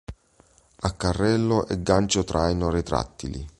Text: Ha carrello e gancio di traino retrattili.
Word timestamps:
Ha 0.79 0.93
carrello 0.93 1.67
e 1.67 1.83
gancio 1.83 2.21
di 2.21 2.25
traino 2.25 2.71
retrattili. 2.71 3.47